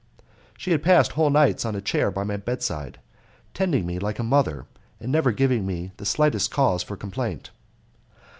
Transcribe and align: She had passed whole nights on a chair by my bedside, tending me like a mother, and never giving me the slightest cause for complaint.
She 0.57 0.71
had 0.71 0.81
passed 0.81 1.11
whole 1.11 1.29
nights 1.29 1.63
on 1.63 1.75
a 1.75 1.79
chair 1.79 2.09
by 2.09 2.23
my 2.23 2.35
bedside, 2.37 2.99
tending 3.53 3.85
me 3.85 3.99
like 3.99 4.17
a 4.17 4.23
mother, 4.23 4.65
and 4.99 5.11
never 5.11 5.31
giving 5.31 5.63
me 5.63 5.91
the 5.97 6.05
slightest 6.07 6.49
cause 6.49 6.81
for 6.81 6.97
complaint. 6.97 7.51